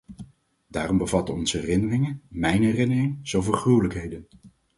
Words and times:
Daarom 0.67 0.97
bevatten 0.97 1.35
onze 1.35 1.57
herinneringen- 1.57 2.21
mijn 2.29 2.63
herinneringen- 2.63 3.19
zoveel 3.23 3.53
gruwelijkheden. 3.53 4.27